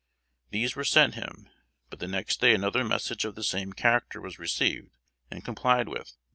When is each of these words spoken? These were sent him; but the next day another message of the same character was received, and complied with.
These 0.49 0.75
were 0.75 0.83
sent 0.83 1.13
him; 1.13 1.47
but 1.91 1.99
the 1.99 2.07
next 2.07 2.41
day 2.41 2.55
another 2.55 2.83
message 2.83 3.23
of 3.23 3.35
the 3.35 3.43
same 3.43 3.71
character 3.71 4.19
was 4.19 4.39
received, 4.39 4.89
and 5.29 5.45
complied 5.45 5.87
with. 5.87 6.17